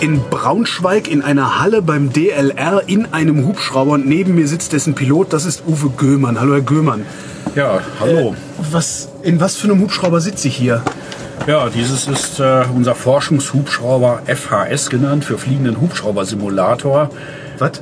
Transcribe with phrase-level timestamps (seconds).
[0.00, 4.94] In Braunschweig in einer Halle beim DLR in einem Hubschrauber und neben mir sitzt dessen
[4.94, 6.38] Pilot, das ist Uwe Göhmann.
[6.38, 7.04] Hallo Herr Göhmann.
[7.54, 8.36] Ja, hallo.
[8.70, 10.82] Was, in was für einem Hubschrauber sitze ich hier?
[11.46, 17.10] Ja, dieses ist äh, unser Forschungshubschrauber FHS genannt, für fliegenden Hubschraubersimulator.
[17.58, 17.80] Was?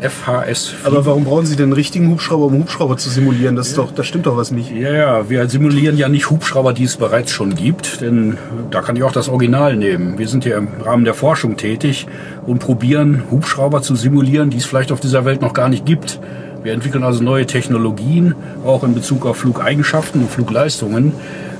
[0.00, 0.74] FHS.
[0.84, 3.56] Aber warum brauchen Sie denn einen richtigen Hubschrauber, um Hubschrauber zu simulieren?
[3.56, 4.70] Das, ist doch, das stimmt doch was nicht.
[4.70, 8.36] Ja, ja, wir simulieren ja nicht Hubschrauber, die es bereits schon gibt, denn
[8.70, 10.18] da kann ich auch das Original nehmen.
[10.18, 12.06] Wir sind hier im Rahmen der Forschung tätig
[12.46, 16.20] und probieren Hubschrauber zu simulieren, die es vielleicht auf dieser Welt noch gar nicht gibt.
[16.62, 21.12] Wir entwickeln also neue Technologien, auch in Bezug auf Flugeigenschaften und Flugleistungen.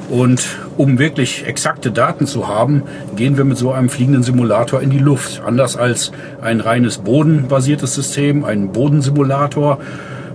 [0.08, 2.82] Und um wirklich exakte Daten zu haben,
[3.16, 5.42] gehen wir mit so einem fliegenden Simulator in die Luft.
[5.44, 9.78] Anders als ein reines bodenbasiertes System, ein Bodensimulator,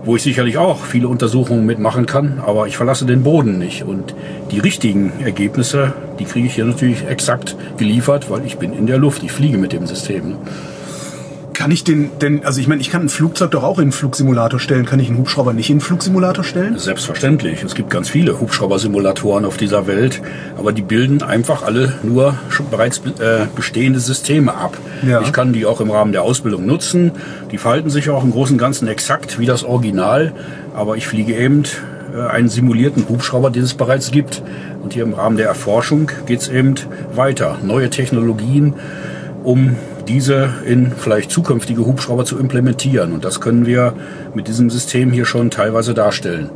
[0.04, 3.84] wo ich sicherlich auch viele Untersuchungen mitmachen kann, aber ich verlasse den Boden nicht.
[3.84, 4.16] Und
[4.52, 8.98] die richtigen Ergebnisse, die kriege ich hier natürlich exakt geliefert, weil ich bin in der
[8.98, 10.36] Luft, ich fliege mit dem System.
[11.62, 13.92] Kann ich den denn, also ich meine, ich kann ein Flugzeug doch auch in einen
[13.92, 14.88] Flugsimulator stellen.
[14.88, 16.80] Kann ich einen Hubschrauber nicht in einen Flugsimulator stellen?
[16.80, 17.62] Selbstverständlich.
[17.62, 20.24] Es gibt ganz viele Hubschraubersimulatoren auf dieser Welt,
[20.58, 24.76] aber die bilden einfach alle nur schon bereits äh, bestehende Systeme ab.
[25.08, 25.22] Ja.
[25.22, 27.12] Ich kann die auch im Rahmen der Ausbildung nutzen.
[27.52, 30.34] Die verhalten sich auch im Großen und Ganzen exakt wie das Original,
[30.74, 31.62] aber ich fliege eben
[32.12, 34.42] äh, einen simulierten Hubschrauber, den es bereits gibt.
[34.82, 36.74] Und hier im Rahmen der Erforschung geht es eben
[37.14, 37.60] weiter.
[37.62, 38.74] Neue Technologien,
[39.44, 39.76] um
[40.08, 43.14] diese in vielleicht zukünftige Hubschrauber zu implementieren.
[43.14, 43.94] Und das können wir
[44.34, 46.50] mit diesem System hier schon teilweise darstellen.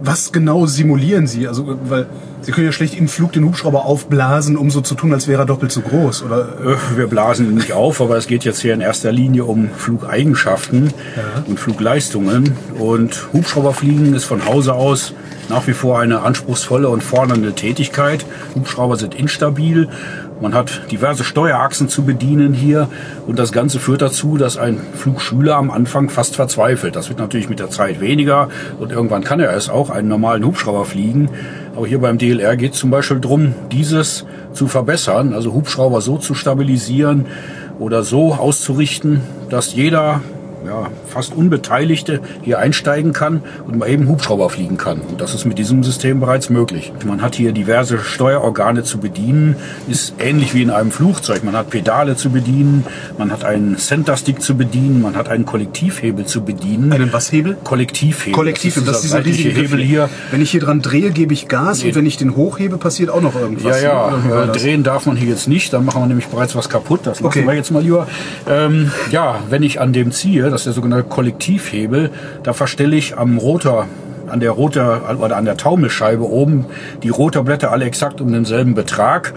[0.00, 1.48] Was genau simulieren Sie?
[1.48, 2.06] Also, weil
[2.42, 5.42] Sie können ja schlecht im Flug den Hubschrauber aufblasen, um so zu tun, als wäre
[5.42, 6.48] er doppelt so groß, oder?
[6.64, 9.70] Äh, Wir blasen ihn nicht auf, aber es geht jetzt hier in erster Linie um
[9.74, 10.92] Flugeigenschaften
[11.46, 12.52] und Flugleistungen.
[12.78, 15.14] Und Hubschrauberfliegen ist von Hause aus
[15.48, 18.26] nach wie vor eine anspruchsvolle und fordernde Tätigkeit.
[18.54, 19.88] Hubschrauber sind instabil.
[20.40, 22.88] Man hat diverse Steuerachsen zu bedienen hier
[23.26, 26.94] und das Ganze führt dazu, dass ein Flugschüler am Anfang fast verzweifelt.
[26.94, 30.44] Das wird natürlich mit der Zeit weniger und irgendwann kann er es auch, einen normalen
[30.44, 31.30] Hubschrauber fliegen.
[31.74, 36.18] Aber hier beim DLR geht es zum Beispiel darum, dieses zu verbessern, also Hubschrauber so
[36.18, 37.24] zu stabilisieren
[37.78, 40.20] oder so auszurichten, dass jeder
[40.66, 45.00] ja, fast Unbeteiligte hier einsteigen kann und mal eben Hubschrauber fliegen kann.
[45.00, 46.92] Und das ist mit diesem System bereits möglich.
[47.06, 49.56] Man hat hier diverse Steuerorgane zu bedienen,
[49.88, 51.44] ist ähnlich wie in einem Flugzeug.
[51.44, 52.84] Man hat Pedale zu bedienen,
[53.18, 56.92] man hat einen Center-Stick zu bedienen, man hat einen Kollektivhebel zu bedienen.
[56.92, 57.56] Einen was Hebel?
[57.64, 58.32] Kollektivhebel.
[58.32, 60.08] Kollektiv, das ist dieser riesige Hebel hier.
[60.30, 63.20] Wenn ich hier dran drehe, gebe ich Gas und wenn ich den hochhebe, passiert auch
[63.20, 63.82] noch Ja, irgendwas.
[63.82, 63.92] ja,
[64.28, 64.62] war äh, das?
[64.62, 67.00] drehen darf man hier jetzt nicht, dann machen wir nämlich bereits was kaputt.
[67.04, 67.46] Das lassen Okay.
[67.46, 68.06] wir jetzt mal lieber.
[68.48, 72.10] Ähm, ja, wenn ich an dem ziehe, das ist der sogenannte Kollektivhebel,
[72.42, 73.86] da verstelle ich am Rotor,
[74.28, 76.64] an der Rotor oder an der Taumelscheibe oben
[77.02, 79.34] die Rotorblätter alle exakt um denselben Betrag.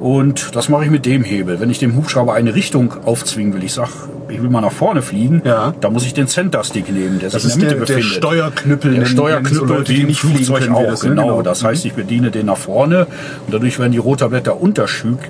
[0.00, 1.60] Und das mache ich mit dem Hebel.
[1.60, 3.88] Wenn ich dem Hubschrauber eine Richtung aufzwingen will, ich sag,
[4.28, 5.74] ich will mal nach vorne fliegen, Ja.
[5.80, 7.86] da muss ich den Center Stick nehmen, der Das sich ist in der Mitte der-
[7.86, 8.16] der befindet.
[8.16, 11.22] Steuerknüppel, Der Steuerknüppel, so Leute, wie im Flugzeug auch, das, genau.
[11.26, 11.42] Genau.
[11.42, 13.06] Das heißt, ich bediene den nach vorne
[13.46, 15.20] und dadurch werden die Rotorblätter unterschiedlich,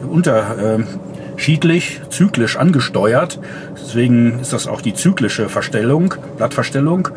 [1.43, 3.41] unterschiedlich, zyklisch angesteuert.
[3.75, 7.09] Deswegen ist das auch die zyklische Verstellung, Blattverstellung.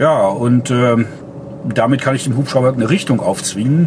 [0.00, 1.06] Ja, und ähm,
[1.64, 3.86] damit kann ich dem Hubschrauber eine Richtung aufzwingen.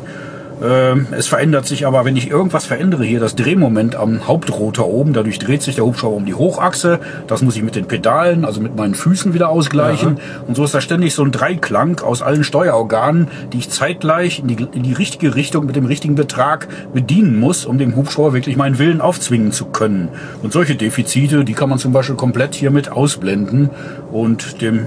[0.61, 5.13] Ähm, Es verändert sich aber, wenn ich irgendwas verändere hier, das Drehmoment am Hauptrotor oben,
[5.13, 6.99] dadurch dreht sich der Hubschrauber um die Hochachse.
[7.27, 10.19] Das muss ich mit den Pedalen, also mit meinen Füßen wieder ausgleichen.
[10.47, 14.47] Und so ist da ständig so ein Dreiklang aus allen Steuerorganen, die ich zeitgleich in
[14.47, 18.55] die, in die richtige Richtung mit dem richtigen Betrag bedienen muss, um dem Hubschrauber wirklich
[18.55, 20.09] meinen Willen aufzwingen zu können.
[20.43, 23.69] Und solche Defizite, die kann man zum Beispiel komplett hiermit ausblenden
[24.11, 24.85] und dem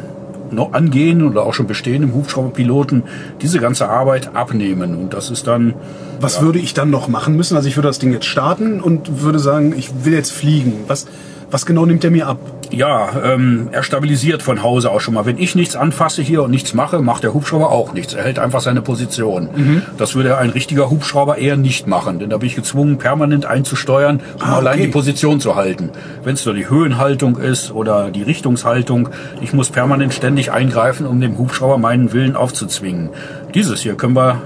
[0.51, 3.05] noch angehenden oder auch schon bestehenden Hubschrauberpiloten
[3.43, 4.97] diese ganze Arbeit abnehmen.
[4.97, 5.75] Und das ist dann
[6.21, 7.57] Was würde ich dann noch machen müssen?
[7.57, 10.85] Also ich würde das Ding jetzt starten und würde sagen, ich will jetzt fliegen.
[10.87, 11.07] Was,
[11.55, 12.39] was genau nimmt der mir ab?
[12.73, 15.25] Ja, ähm, er stabilisiert von Hause aus schon mal.
[15.25, 18.13] Wenn ich nichts anfasse hier und nichts mache, macht der Hubschrauber auch nichts.
[18.13, 19.49] Er hält einfach seine Position.
[19.55, 19.83] Mhm.
[19.97, 24.17] Das würde ein richtiger Hubschrauber eher nicht machen, denn da bin ich gezwungen, permanent einzusteuern,
[24.35, 24.87] um Ah, allein okay.
[24.87, 25.91] die Position zu halten.
[26.25, 29.11] Wenn es nur die Höhenhaltung ist oder die Richtungshaltung,
[29.41, 33.11] ich muss permanent ständig eingreifen, um dem Hubschrauber meinen Willen aufzuzwingen.
[33.55, 34.43] Dieses hier können wir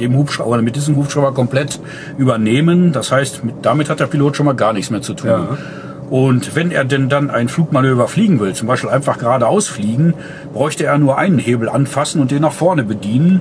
[0.00, 1.78] dem Hubschrauber, oder mit diesem Hubschrauber komplett
[2.18, 2.90] übernehmen.
[2.92, 5.30] Das heißt, mit, damit hat der Pilot schon mal gar nichts mehr zu tun.
[5.30, 5.58] Ja.
[6.10, 10.14] Und wenn er denn dann ein Flugmanöver fliegen will, zum Beispiel einfach geradeaus fliegen,
[10.52, 13.40] bräuchte er nur einen Hebel anfassen und den nach vorne bedienen.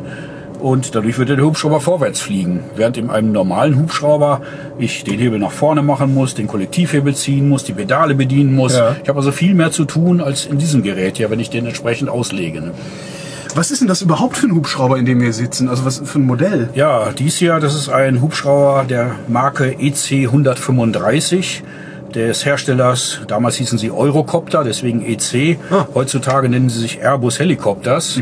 [0.60, 2.60] Und dadurch würde der Hubschrauber vorwärts fliegen.
[2.76, 4.42] Während in einem normalen Hubschrauber
[4.78, 8.76] ich den Hebel nach vorne machen muss, den Kollektivhebel ziehen muss, die Pedale bedienen muss.
[8.76, 8.96] Ja.
[9.02, 11.66] Ich habe also viel mehr zu tun als in diesem Gerät hier, wenn ich den
[11.66, 12.62] entsprechend auslege.
[12.62, 12.72] ne?
[13.56, 15.70] Was ist denn das überhaupt für ein Hubschrauber, in dem wir sitzen?
[15.70, 16.70] Also was für ein Modell?
[16.76, 21.64] Ja, dies hier, das ist ein Hubschrauber der Marke EC 135
[22.16, 23.22] des Herstellers.
[23.28, 25.58] Damals hießen sie Eurocopter, deswegen EC.
[25.72, 25.88] Ah.
[25.94, 28.20] Heutzutage nennen sie sich Airbus Helicopters.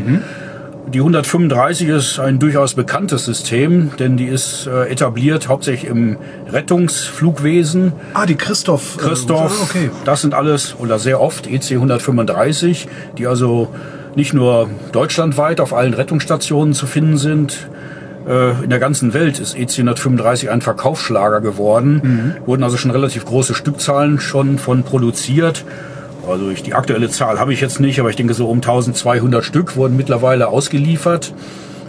[0.92, 6.16] Die 135 ist ein durchaus bekanntes System, denn die ist äh, etabliert hauptsächlich im
[6.50, 7.92] Rettungsflugwesen.
[8.14, 8.96] Ah, die Christoph.
[8.96, 9.90] äh, Christoph, ah, okay.
[10.06, 12.88] das sind alles oder sehr oft EC 135,
[13.18, 13.68] die also
[14.14, 17.68] nicht nur deutschlandweit auf allen Rettungsstationen zu finden sind.
[18.28, 22.36] Äh, In der ganzen Welt ist EC 135 ein Verkaufsschlager geworden.
[22.46, 25.64] Wurden also schon relativ große Stückzahlen schon von produziert.
[26.28, 29.42] Also ich, die aktuelle Zahl habe ich jetzt nicht, aber ich denke so um 1200
[29.42, 31.32] Stück wurden mittlerweile ausgeliefert.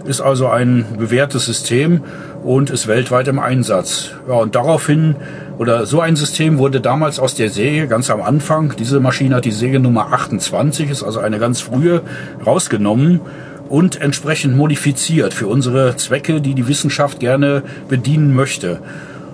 [0.05, 2.03] Ist also ein bewährtes System
[2.41, 4.11] und ist weltweit im Einsatz.
[4.29, 5.17] Ja, und daraufhin,
[5.57, 9.45] oder so ein System wurde damals aus der Serie ganz am Anfang, diese Maschine hat
[9.45, 12.01] die Seriennummer 28, ist also eine ganz frühe,
[12.45, 13.19] rausgenommen
[13.69, 18.79] und entsprechend modifiziert für unsere Zwecke, die die Wissenschaft gerne bedienen möchte.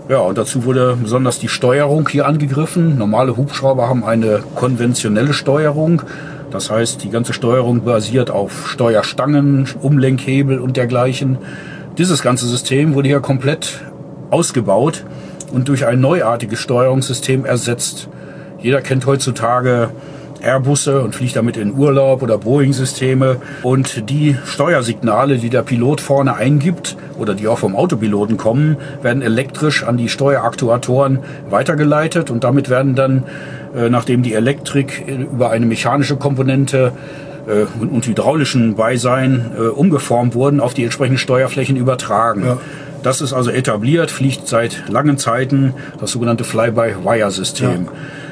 [0.08, 2.98] Ja, und dazu wurde besonders die Steuerung hier angegriffen.
[2.98, 6.04] Normale Hubschrauber haben eine konventionelle Steuerung.
[6.52, 11.40] Das heißt, die ganze Steuerung basiert auf Steuerstangen, Umlenkhebel und dergleichen.
[11.98, 13.82] Dieses ganze System wurde hier komplett
[14.30, 15.06] ausgebaut
[15.52, 18.08] und durch ein neuartiges Steuerungssystem ersetzt.
[18.60, 19.90] Jeder kennt heutzutage
[20.46, 23.38] Airbusse und fliegt damit in Urlaub oder Boeing-Systeme.
[23.64, 29.22] Und die Steuersignale, die der Pilot vorne eingibt oder die auch vom Autopiloten kommen, werden
[29.22, 31.20] elektrisch an die Steueraktuatoren
[31.50, 33.24] weitergeleitet und damit werden dann,
[33.76, 36.92] äh, nachdem die Elektrik äh, über eine mechanische Komponente
[37.48, 42.46] äh, und, hydraulischen Beisein umgeformt wurden, auf die entsprechenden Steuerflächen übertragen.
[42.46, 42.58] Ja.
[43.06, 47.84] Das ist also etabliert, fliegt seit langen Zeiten das sogenannte Fly-by-Wire-System.
[47.84, 48.25] Äh,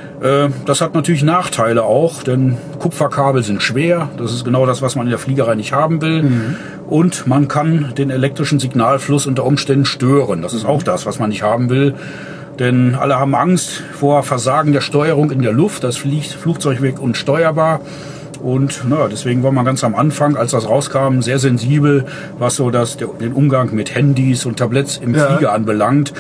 [0.66, 4.08] Das hat natürlich Nachteile auch, denn Kupferkabel sind schwer.
[4.18, 6.56] Das ist genau das, was man in der Fliegerei nicht haben will.
[6.88, 10.42] Und man kann den elektrischen Signalfluss unter Umständen stören.
[10.42, 11.96] Das ist auch das, was man nicht haben will.
[12.58, 15.84] Denn alle haben Angst vor Versagen der Steuerung in der Luft.
[15.84, 17.82] Das fliegt Flugzeug weg unsteuerbar.
[18.42, 22.06] Und na, deswegen war man ganz am Anfang, als das rauskam, sehr sensibel,
[22.40, 25.28] was so das, den Umgang mit Handys und Tabletts im Ja.
[25.28, 26.14] Flieger anbelangt.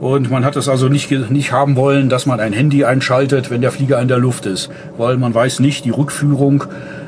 [0.00, 3.60] Und man hat es also nicht, nicht haben wollen, dass man ein Handy einschaltet, wenn
[3.60, 4.70] der Flieger in der Luft ist.
[4.98, 6.64] Weil man weiß nicht, die Rückführung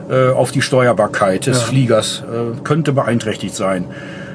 [0.08, 1.64] äh, auf die Steuerbarkeit des Ja.
[1.66, 3.84] Fliegers äh, könnte beeinträchtigt sein.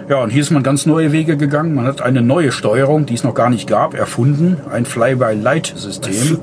[0.10, 1.74] Ja, und hier ist man ganz neue Wege gegangen.
[1.76, 4.58] Man hat eine neue Steuerung, die es noch gar nicht gab, erfunden.
[4.70, 6.40] Ein Fly-by-Light-System.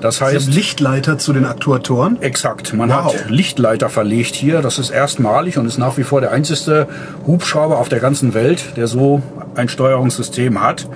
[0.00, 2.20] Das heißt, Lichtleiter zu den Aktuatoren.
[2.22, 2.72] Exakt.
[2.74, 3.14] Man Wow.
[3.14, 4.60] hat Lichtleiter verlegt hier.
[4.62, 6.86] Das ist erstmalig und ist nach wie vor der einzige
[7.26, 9.22] Hubschrauber auf der ganzen Welt, der so
[9.56, 10.86] ein Steuerungssystem hat.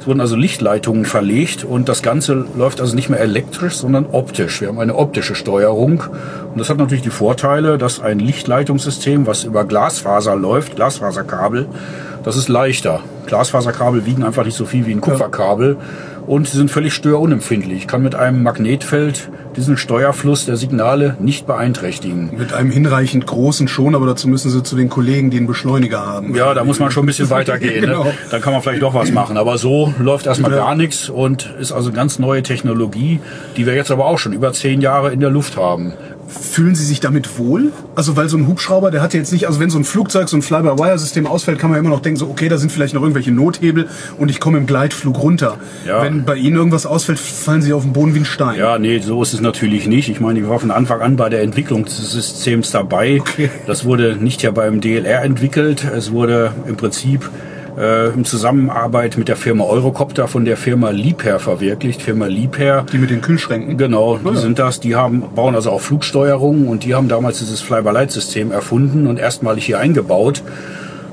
[0.00, 4.62] Es wurden also Lichtleitungen verlegt und das Ganze läuft also nicht mehr elektrisch, sondern optisch.
[4.62, 6.04] Wir haben eine optische Steuerung
[6.50, 11.66] und das hat natürlich die Vorteile, dass ein Lichtleitungssystem, was über Glasfaser läuft, Glasfaserkabel,
[12.24, 13.00] das ist leichter.
[13.26, 15.76] Glasfaserkabel wiegen einfach nicht so viel wie ein Kupferkabel
[16.26, 17.80] und sie sind völlig störunempfindlich.
[17.80, 22.30] Ich kann mit einem Magnetfeld diesen Steuerfluss der Signale nicht beeinträchtigen.
[22.36, 26.04] Mit einem hinreichend großen schon, aber dazu müssen Sie zu den Kollegen, die einen Beschleuniger
[26.06, 26.34] haben.
[26.34, 27.82] Ja, da muss man schon ein bisschen weitergehen.
[27.82, 28.04] Genau.
[28.04, 28.14] Ne?
[28.30, 29.36] Dann kann man vielleicht doch was machen.
[29.36, 30.58] Aber so läuft erstmal Ja.
[30.58, 33.20] gar nichts und ist also ganz neue Technologie,
[33.56, 35.92] die wir jetzt aber auch schon über zehn Jahre in der Luft haben.
[36.30, 37.72] Fühlen Sie sich damit wohl?
[37.94, 40.28] Also weil so ein Hubschrauber, der hat ja jetzt nicht, also wenn so ein Flugzeug,
[40.28, 43.02] so ein Fly-by-Wire-System ausfällt, kann man immer noch denken, so okay, da sind vielleicht noch
[43.02, 45.58] irgendwelche Nothebel und ich komme im Gleitflug runter.
[45.86, 46.02] Ja.
[46.02, 48.58] Wenn bei Ihnen irgendwas ausfällt, fallen Sie auf den Boden wie ein Stein.
[48.58, 50.08] Ja, nee, so ist es natürlich nicht.
[50.08, 53.20] Ich meine, ich war von Anfang an bei der Entwicklung des Systems dabei.
[53.20, 53.50] Okay.
[53.66, 55.84] Das wurde nicht ja beim DLR entwickelt.
[55.84, 57.28] Es wurde im Prinzip
[57.80, 62.02] äh, in Zusammenarbeit mit der Firma Eurocopter von der Firma Liebherr verwirklicht.
[62.02, 63.78] Firma Liebherr Die mit den Kühlschränken.
[63.78, 64.36] Genau, die ja.
[64.36, 64.80] sind das.
[64.80, 69.64] Die haben, bauen also auch Flugsteuerung und die haben damals dieses Fly-by-Light-System erfunden und erstmalig
[69.64, 70.42] hier eingebaut.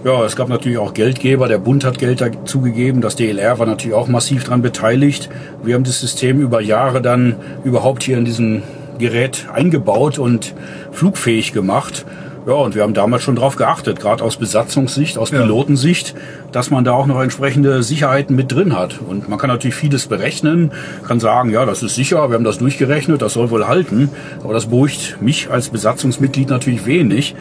[0.03, 1.47] Ja, es gab natürlich auch Geldgeber.
[1.47, 3.01] Der Bund hat Geld dazu gegeben.
[3.01, 5.29] Das DLR war natürlich auch massiv daran beteiligt.
[5.63, 8.62] Wir haben das System über Jahre dann überhaupt hier in diesem
[9.00, 10.53] Gerät eingebaut und
[10.91, 12.05] flugfähig gemacht.
[12.48, 15.42] Ja, und wir haben damals schon drauf geachtet, gerade aus Besatzungssicht, aus Ja.
[15.42, 16.16] Pilotensicht,
[16.54, 19.01] dass man da auch noch entsprechende Sicherheiten mit drin hat.
[19.06, 20.72] Und man kann natürlich vieles berechnen,
[21.06, 24.10] kann sagen, ja, das ist sicher, wir haben das durchgerechnet, das soll wohl halten.
[24.46, 27.36] Aber das beruhigt mich als Besatzungsmitglied natürlich wenig,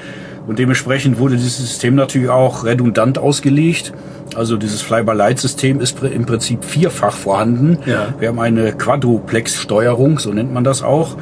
[0.48, 3.92] Und dementsprechend wurde dieses System natürlich auch redundant ausgelegt.
[4.36, 7.78] Also dieses Fly-by-Light-System ist im Prinzip vierfach vorhanden.
[7.84, 8.14] Ja.
[8.18, 11.16] Wir haben eine Quadruplex-Steuerung, so nennt man das auch.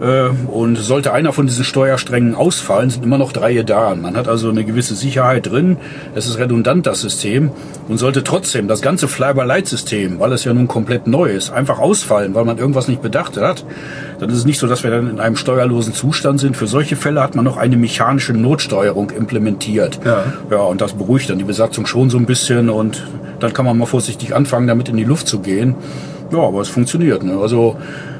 [0.00, 3.94] Äh, Und sollte einer von diesen Steuersträngen ausfallen, sind immer noch drei da.
[3.94, 5.76] Man hat also eine gewisse Sicherheit drin.
[6.14, 7.50] Es ist redundant, das System.
[7.88, 12.34] Und sollte trotzdem das ganze Fly-by-Light-System, weil es ja nun komplett neu ist, einfach ausfallen,
[12.34, 13.64] weil man irgendwas nicht bedacht hat,
[14.20, 16.56] dann ist es nicht so, dass wir dann in einem steuerlosen Zustand sind.
[16.56, 20.00] Für solche Fälle hat man noch eine mechanische Notsteuerung implementiert.
[20.04, 20.24] Ja.
[20.50, 23.06] Ja, und das beruhigt dann die Besatzung schon so ein bisschen und
[23.40, 25.74] dann kann man mal vorsichtig anfangen, damit in die Luft zu gehen.
[26.30, 27.22] Ja, aber es funktioniert.
[27.22, 27.38] Ne?
[27.38, 27.76] Also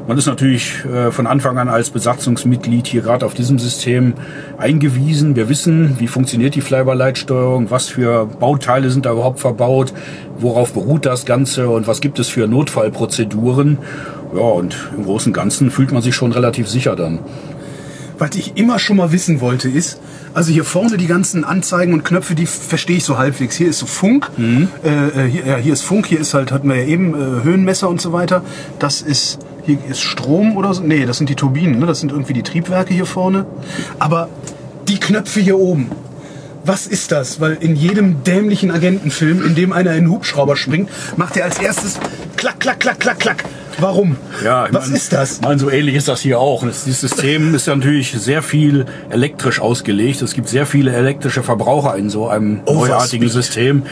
[0.06, 4.14] man ist natürlich äh, von Anfang an als Besatzungsmitglied hier gerade auf diesem System
[4.56, 5.36] eingewiesen.
[5.36, 9.92] Wir wissen, wie funktioniert die Fly-by-Light-Steuerung, was für Bauteile sind da überhaupt verbaut,
[10.38, 13.76] worauf beruht das Ganze und was gibt es für Notfallprozeduren.
[14.34, 17.18] Ja, und im Großen und Ganzen fühlt man sich schon relativ sicher dann.
[18.18, 20.00] Was ich immer schon mal wissen wollte ist,
[20.34, 23.56] also hier vorne die ganzen Anzeigen und Knöpfe, die verstehe ich so halbwegs.
[23.56, 24.30] Hier ist so Funk,
[24.84, 27.44] äh, äh, hier, ja, hier ist Funk, hier ist halt, hatten wir ja eben, äh,
[27.44, 28.42] Höhenmesser und so weiter.
[28.78, 30.82] Das ist, hier ist Strom oder so.
[30.82, 31.86] Nee, das sind die Turbinen, ne?
[31.86, 33.46] das sind irgendwie die Triebwerke hier vorne.
[33.98, 34.28] Aber
[34.88, 35.90] die Knöpfe hier oben,
[36.64, 37.40] was ist das?
[37.40, 41.58] Weil in jedem dämlichen Agentenfilm, in dem einer in einen Hubschrauber springt, macht er als
[41.58, 41.98] erstes
[42.36, 43.44] klack, klack, klack, klack, klack.
[43.80, 44.16] Warum?
[44.44, 45.40] Ja, ich was mein- ist das?
[45.40, 46.64] Mein, so ähnlich ist das hier auch.
[46.64, 50.20] Das, dieses System ist ja natürlich sehr viel elektrisch ausgelegt.
[50.22, 52.88] Es gibt sehr viele elektrische Verbraucher in so einem Overspeed.
[52.90, 53.82] neuartigen System.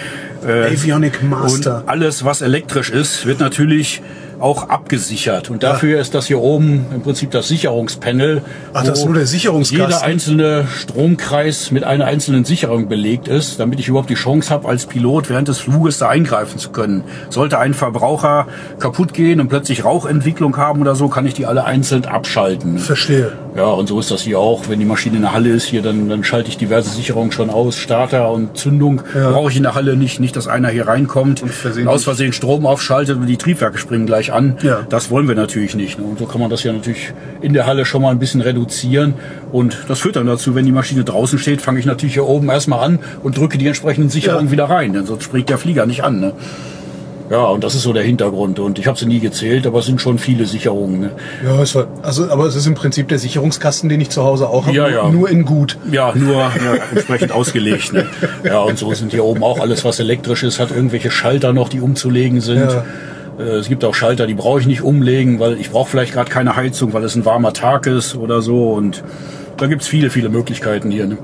[0.46, 1.78] Äh, Avionic Master.
[1.82, 4.02] Und alles, was elektrisch ist, wird natürlich
[4.40, 5.50] auch abgesichert.
[5.50, 8.42] Und dafür ist das hier oben im Prinzip das Sicherungspanel.
[8.72, 9.86] Ach, das ist wo nur der Sicherungskasten?
[9.90, 14.68] Jeder einzelne Stromkreis mit einer einzelnen Sicherung belegt ist, damit ich überhaupt die Chance habe,
[14.68, 17.04] als Pilot während des Fluges da eingreifen zu können.
[17.30, 18.46] Sollte ein Verbraucher
[18.78, 22.78] kaputt gehen und plötzlich Rauchentwicklung haben oder so, kann ich die alle einzeln abschalten.
[22.78, 23.32] Verstehe.
[23.56, 24.68] Ja, und so ist das hier auch.
[24.68, 27.48] Wenn die Maschine in der Halle ist, hier, dann, dann schalte ich diverse Sicherungen schon
[27.50, 27.76] aus.
[27.76, 29.30] Starter und Zündung Ja.
[29.30, 30.20] brauche ich in der Halle nicht.
[30.20, 34.04] Nicht, dass einer hier reinkommt und versehentlich- aus Versehen Strom aufschaltet und die Triebwerke springen
[34.06, 34.56] gleich an.
[34.62, 34.86] Ja.
[34.88, 35.98] Das wollen wir natürlich nicht.
[35.98, 36.04] Ne?
[36.04, 39.14] Und so kann man das ja natürlich in der Halle schon mal ein bisschen reduzieren.
[39.52, 42.48] Und das führt dann dazu, wenn die Maschine draußen steht, fange ich natürlich hier oben
[42.48, 44.52] erstmal an und drücke die entsprechenden Sicherungen Ja.
[44.52, 44.92] wieder rein.
[44.92, 46.20] Denn sonst springt der Flieger nicht an.
[46.20, 46.32] Ne?
[47.28, 48.60] Ja, und das ist so der Hintergrund.
[48.60, 51.00] Und ich habe sie nie gezählt, aber es sind schon viele Sicherungen.
[51.00, 51.10] Ne?
[51.44, 54.48] Ja, es war, also, aber es ist im Prinzip der Sicherungskasten, den ich zu Hause
[54.48, 55.08] auch habe, Ja, nur- ja.
[55.10, 55.76] nur in gut.
[55.90, 56.52] Ja, nur ja,
[56.94, 57.92] entsprechend ausgelegt.
[57.92, 58.06] Ne?
[58.44, 61.68] Ja, und so sind hier oben auch alles, was elektrisch ist, hat irgendwelche Schalter noch,
[61.68, 62.60] die umzulegen sind.
[62.60, 62.84] Ja.
[63.38, 66.30] Äh, Es gibt auch Schalter, die brauche ich nicht umlegen, weil ich brauche vielleicht gerade
[66.30, 68.72] keine Heizung, weil es ein warmer Tag ist oder so.
[68.72, 69.02] Und
[69.56, 71.06] da gibt's viele, viele Möglichkeiten hier.
[71.06, 71.18] Ne?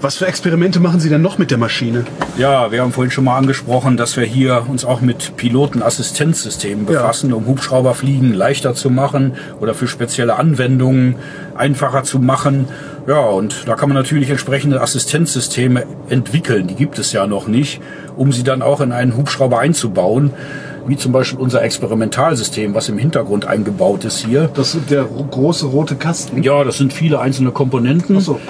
[0.00, 2.04] Was für Experimente machen Sie denn noch mit der Maschine?
[2.36, 6.92] Ja, wir haben vorhin schon mal angesprochen, dass wir hier uns auch mit Pilotenassistenzsystemen Ja.
[7.02, 11.14] befassen, um Hubschrauberfliegen leichter zu machen oder für spezielle Anwendungen
[11.54, 12.66] einfacher zu machen.
[13.06, 16.66] Ja, und da kann man natürlich entsprechende Assistenzsysteme entwickeln.
[16.66, 17.80] Die gibt es ja noch nicht,
[18.16, 20.32] um sie dann auch in einen Hubschrauber einzubauen.
[20.86, 24.50] Wie zum Beispiel unser Experimentalsystem, was im Hintergrund eingebaut ist hier.
[24.54, 26.42] Das ist der ro- große rote Kasten.
[26.42, 28.16] Ja, das sind viele einzelne Komponenten.
[28.18, 28.40] Ach so.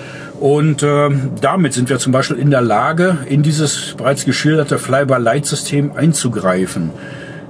[0.41, 5.93] Und ähm, damit sind wir zum Beispiel in der Lage, in dieses bereits geschilderte Fly-by-Light-System
[5.95, 6.91] einzugreifen.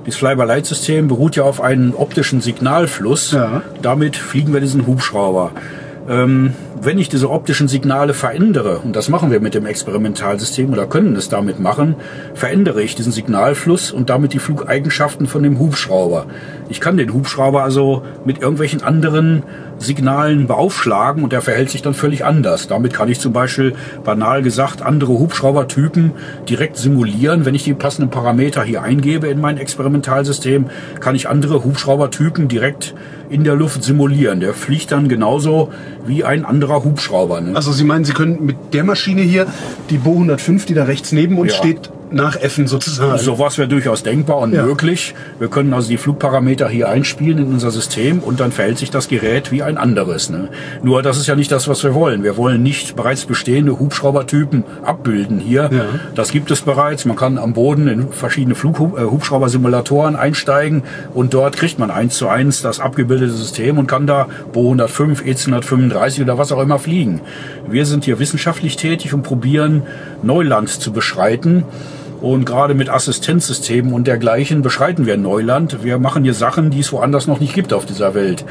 [0.04, 3.32] Dieses Fly-by-Light-System beruht ja auf einem optischen Signalfluss.
[3.32, 3.62] Ja.
[3.80, 5.52] Damit fliegen wir diesen Hubschrauber.
[6.08, 10.86] Ähm, wenn ich diese optischen Signale verändere, und das machen wir mit dem Experimentalsystem oder
[10.86, 11.94] können es damit machen,
[12.34, 16.26] verändere ich diesen Signalfluss und damit die Flugeigenschaften von dem Hubschrauber.
[16.68, 19.44] Ich kann den Hubschrauber also mit irgendwelchen anderen
[19.78, 22.66] Signalen beaufschlagen und der verhält sich dann völlig anders.
[22.66, 23.74] Damit kann ich zum Beispiel
[24.04, 26.12] banal gesagt andere Hubschraubertypen
[26.48, 27.44] direkt simulieren.
[27.44, 30.66] Wenn ich die passenden Parameter hier eingebe in mein Experimentalsystem,
[31.00, 32.94] kann ich andere Hubschraubertypen direkt
[33.28, 34.40] in der Luft simulieren.
[34.40, 35.72] Der fliegt dann genauso
[36.06, 37.41] wie ein anderer Hubschrauber.
[37.41, 37.57] Ne?
[37.57, 39.47] Also Sie meinen, Sie können mit der Maschine hier,
[39.91, 41.59] die Bo 105, die da rechts neben uns Ja.
[41.59, 43.19] steht, nachäffen sozusagen.
[43.19, 44.64] Sowas wäre durchaus denkbar und Ja.
[44.64, 45.14] möglich.
[45.38, 49.09] Wir können also die Flugparameter hier einspielen in unser System und dann verhält sich das
[49.09, 50.31] Gerät wie ein anderes.
[50.31, 50.49] Ne?
[50.83, 52.23] Nur das ist ja nicht das, was wir wollen.
[52.23, 55.71] Wir wollen nicht bereits bestehende Hubschraubertypen abbilden hier.
[55.73, 55.85] Ja.
[56.14, 57.04] Das gibt es bereits.
[57.04, 60.83] Man kann am Boden in verschiedene Flughubschraubersimulatoren einsteigen
[61.14, 65.23] und dort kriegt man eins zu eins das abgebildete System und kann da Bo 105,
[65.25, 67.21] EC135 oder was auch immer fliegen.
[67.69, 69.83] Wir sind hier wissenschaftlich tätig und probieren
[70.23, 71.64] Neuland zu beschreiten.
[72.23, 75.83] Und gerade mit Assistenzsystemen und dergleichen beschreiten wir Neuland.
[75.83, 78.45] Wir machen hier Sachen, die es woanders noch nicht gibt auf dieser Welt.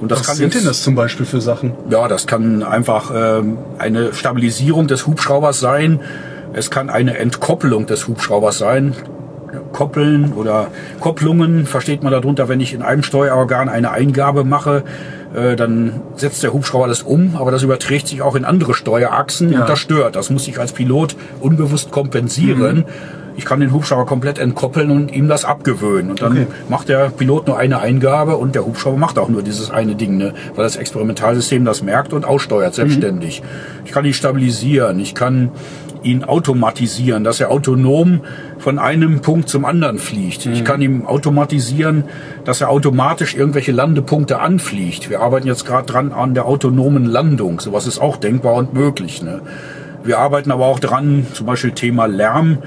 [0.00, 1.74] Und das Was kann sind jetzt, denn das zum Beispiel für Sachen?
[1.90, 6.00] ja, das kann einfach ähm, eine Stabilisierung des Hubschraubers sein.
[6.54, 8.94] Es kann eine Entkoppelung des Hubschraubers sein.
[9.72, 10.68] Koppeln oder
[11.00, 14.82] Kopplungen versteht man darunter, wenn ich in einem Steuerorgan eine Eingabe mache,
[15.34, 19.52] äh, dann setzt der Hubschrauber das um, aber das überträgt sich auch in andere Steuerachsen
[19.52, 19.60] Ja.
[19.60, 20.16] und das stört.
[20.16, 22.76] Das muss ich als Pilot unbewusst kompensieren.
[22.78, 22.84] Mhm.
[23.36, 26.10] Ich kann den Hubschrauber komplett entkoppeln und ihm das abgewöhnen.
[26.10, 26.46] Und dann Okay.
[26.68, 30.16] macht der Pilot nur eine Eingabe und der Hubschrauber macht auch nur dieses eine Ding,
[30.18, 30.34] ne?
[30.56, 33.42] weil das Experimentalsystem das merkt und aussteuert selbstständig.
[33.86, 35.52] Ich kann ihn stabilisieren, ich kann
[36.02, 38.20] ihn automatisieren, dass er autonom
[38.58, 40.46] von einem Punkt zum anderen fliegt.
[40.46, 42.04] Ich kann ihm automatisieren,
[42.44, 45.10] dass er automatisch irgendwelche Landepunkte anfliegt.
[45.10, 47.60] Wir arbeiten jetzt gerade dran an der autonomen Landung.
[47.60, 49.22] Sowas ist auch denkbar und möglich.
[49.22, 49.40] Ne?
[50.02, 52.58] Wir arbeiten aber auch dran, zum Beispiel Thema Lärm.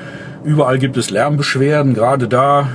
[0.43, 2.67] Überall gibt es Lärmbeschwerden, gerade da,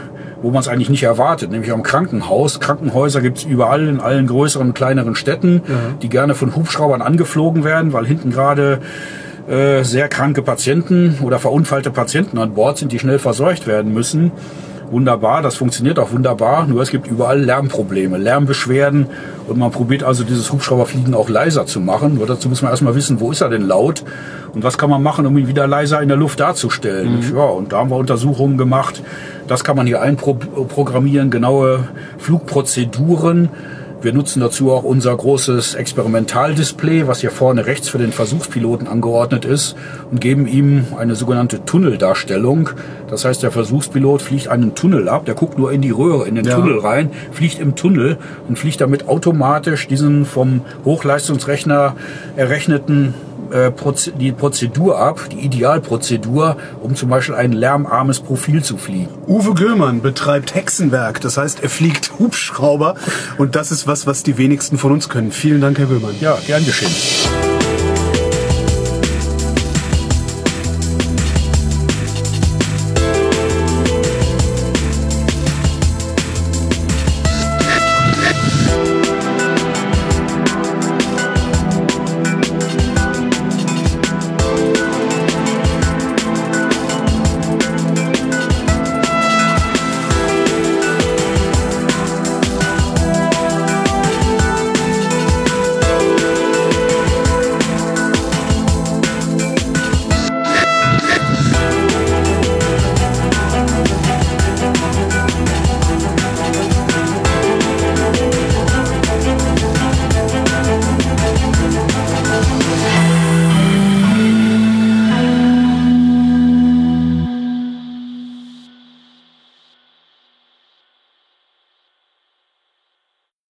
[0.42, 2.60] wo man es eigentlich nicht erwartet, nämlich am Krankenhaus.
[2.60, 5.62] Krankenhäuser gibt es überall in allen größeren und kleineren Städten,
[6.02, 8.80] die gerne von Hubschraubern angeflogen werden, weil hinten gerade
[9.48, 14.32] äh, sehr kranke Patienten oder verunfallte Patienten an Bord sind, die schnell versorgt werden müssen.
[14.90, 19.06] Wunderbar, das funktioniert auch wunderbar, nur es gibt überall Lärmprobleme, Lärmbeschwerden
[19.46, 22.14] und man probiert also dieses Hubschrauberfliegen auch leiser zu machen.
[22.14, 24.02] Nur dazu muss man erstmal wissen, wo ist er denn laut
[24.54, 27.22] und was kann man machen, um ihn wieder leiser in der Luft darzustellen.
[27.34, 29.02] Ja, und da haben wir Untersuchungen gemacht.
[29.46, 31.88] Das kann man hier einprogrammieren, genaue
[32.18, 33.50] Flugprozeduren.
[34.00, 39.44] Wir nutzen dazu auch unser großes Experimentaldisplay, was hier vorne rechts für den Versuchspiloten angeordnet
[39.44, 39.74] ist
[40.12, 42.70] und geben ihm eine sogenannte Tunneldarstellung.
[43.10, 46.36] Das heißt, der Versuchspilot fliegt einen Tunnel ab, der guckt nur in die Röhre, in
[46.36, 46.54] den Ja.
[46.54, 51.96] Tunnel rein, fliegt im Tunnel und fliegt damit automatisch diesen vom Hochleistungsrechner
[52.36, 53.14] errechneten
[53.52, 59.08] äh, Proze- die Prozedur ab, die Idealprozedur, um zum Beispiel ein lärmarmes Profil zu fliegen.
[59.26, 61.20] Uwe Göhlmann betreibt Hexenwerk.
[61.20, 62.94] Das heißt, er fliegt Hubschrauber.
[63.38, 65.32] Und das ist was, was die wenigsten von uns können.
[65.32, 66.14] Vielen Dank, Herr Göhlmann.
[66.20, 66.90] Ja, gern geschehen.